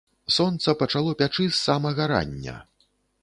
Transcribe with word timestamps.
Сонца 0.35 0.73
пачало 0.79 1.13
пячы 1.19 1.45
з 1.51 1.59
самага 1.67 2.07
рання. 2.13 2.57